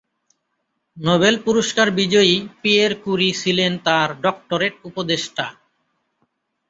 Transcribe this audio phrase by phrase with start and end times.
[0.97, 5.45] Nobel পুরস্কার বিজয়ী Pierre Curie ছিলেন তাঁর ডক্টরেট উপদেষ্টা।